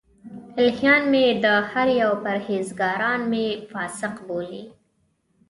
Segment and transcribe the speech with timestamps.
[0.61, 4.63] الهیان مې دهري او پرهېزګاران مې فاسق بولي.